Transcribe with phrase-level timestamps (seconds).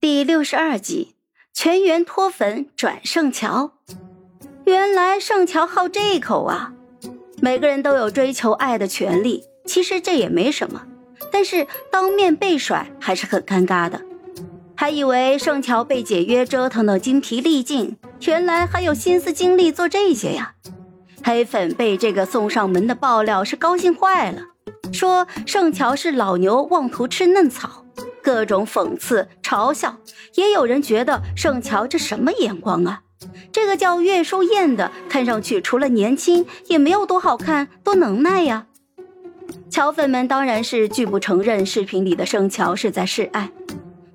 [0.00, 1.14] 第六十二集，
[1.52, 3.72] 全员脱粉转圣乔。
[4.64, 6.72] 原来圣乔好这口啊！
[7.42, 10.86] 每个人都有追求爱的权利，其实这也没什么。
[11.30, 14.00] 但是当面被甩还是很尴尬的。
[14.74, 20.54] 还以为圣乔被解约折腾的精疲力尽，原来还有心思精力做这些呀！
[21.22, 24.40] 黑粉被这个送上门的爆料是高兴坏了，
[24.94, 27.84] 说圣乔是老牛妄图吃嫩草。
[28.22, 29.96] 各种讽刺嘲笑，
[30.34, 33.02] 也有人觉得盛乔这什么眼光啊？
[33.52, 38.66] 这个叫岳书燕的，看上去除了年轻，也没有多好看，多能耐呀！
[39.68, 43.50] 乔粉们当然是拒不承认视频里的盛乔是在示爱，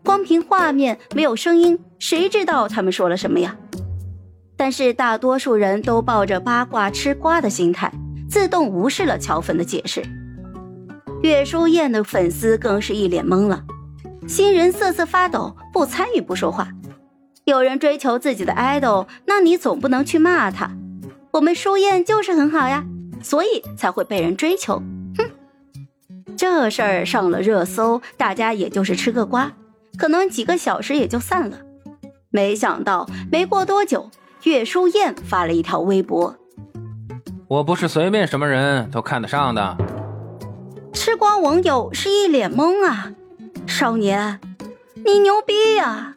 [0.04, 3.56] 光凭画面没有声音，谁知道他们说了什么呀？
[4.58, 7.92] 但是大多数人都抱着八卦吃瓜的心态，
[8.30, 10.02] 自动无视了乔粉的解释。
[11.22, 13.64] 岳书燕的粉丝更是一脸懵了。
[14.28, 16.68] 新人瑟瑟发抖，不参与，不说话。
[17.44, 20.72] 有人追求自己的 idol，那你总不能去骂他。
[21.32, 22.84] 我们舒燕就是很好呀，
[23.22, 24.82] 所以才会被人追求。
[25.16, 25.30] 哼，
[26.36, 29.52] 这事儿上了热搜，大家也就是吃个瓜，
[29.96, 31.60] 可能几个小时也就散了。
[32.32, 34.10] 没想到没过多久，
[34.44, 36.36] 岳舒燕发了一条微博
[37.48, 39.78] ：“我不是随便什么人都看得上的。”
[40.92, 43.12] 吃瓜网友是一脸懵啊。
[43.68, 44.40] 少年，
[45.04, 46.14] 你牛逼呀！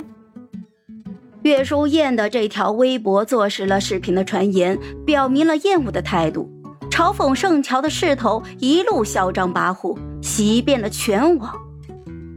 [1.43, 6.51] 岳书燕的这条微博坐实了视频的传言，表明了厌恶的态度，
[6.91, 11.55] 嘲讽盛乔的势头一路嚣张跋扈，袭遍了全网。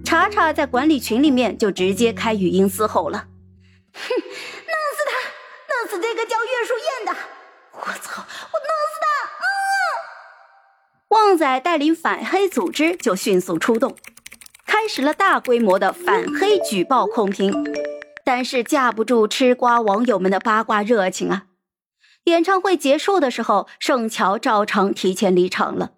[0.04, 3.28] 查查在管理群里面就直接开语音嘶吼了
[3.94, 5.14] ：“哼，弄死他，
[5.68, 7.16] 弄死这个叫岳书燕的！
[7.74, 9.46] 我操，我弄死他！”啊！
[11.10, 13.96] 旺仔带领反黑组织就迅速出动。
[14.72, 17.54] 开始了大规模的反黑举报控评，
[18.24, 21.48] 但是架不住吃瓜网友们的八卦热情啊！
[22.24, 25.92] 演唱会结束的时候，盛乔照常提前离场了，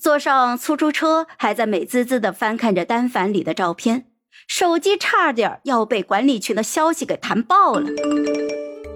[0.00, 4.06] 坐上出租车，还在美滋滋的翻看着单反里的照片，
[4.48, 7.90] 手机差点要被管理群的消息给弹爆了。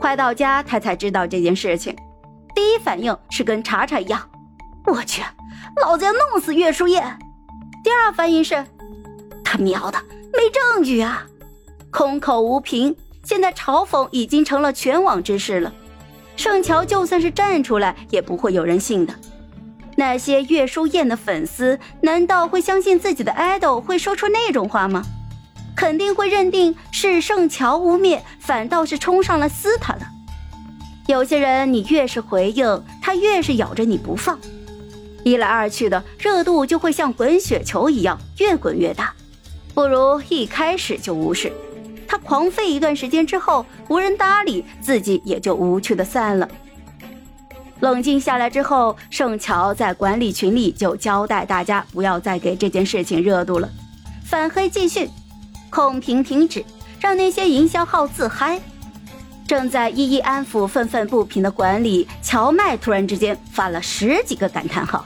[0.01, 1.95] 快到家，他才知道这件事情，
[2.55, 4.31] 第一反应是跟查查一样
[4.91, 5.23] ：“我去，
[5.83, 7.19] 老子要弄死岳书燕！”
[7.85, 8.65] 第二反应是。
[9.53, 9.99] 他喵的，
[10.33, 11.27] 没证据啊！
[11.91, 15.71] 空口无凭，现在嘲讽已经成了全网之事了。
[16.37, 19.13] 盛乔就算是站出来，也不会有人信的。
[19.95, 25.03] 那些岳书燕的粉丝，难道会相信自己的 idol 会说出那种话吗？
[25.77, 30.01] 肯定会认定是盛乔污蔑，反倒是冲上来撕他了。
[31.09, 34.39] 有些人，你越是回应，他越是咬着你不放。
[35.25, 39.13] 一来二去的，热度就会像滚雪球一样，越滚越大。
[39.75, 41.53] 不如一开始就无视
[42.07, 46.49] 他，狂吠一段时间之后，无人搭理，自己也就无趣的散了。
[47.81, 53.69] 冷静下来之后，盛乔在管理群里就交代大家不要再给这件事情热度了，
[54.25, 55.09] 反黑继续，
[55.71, 56.65] 控评停止，
[57.01, 58.61] 让那些营销号自嗨。
[59.45, 65.05] 正在一一安抚愤愤不平的管理，乔麦突然之间发了十几个感叹号。